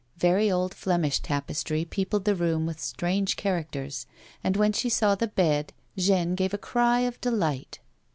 [0.17, 4.07] Very old Flemish tapestry peopled the room with strange characters,
[4.43, 7.77] and when she saw the bed Jeanne gave a cry of delight.